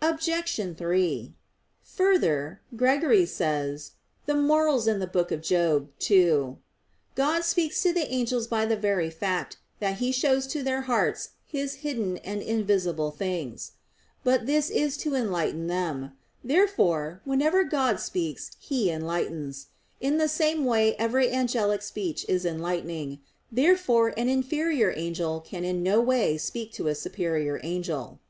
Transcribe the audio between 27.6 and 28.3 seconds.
angel.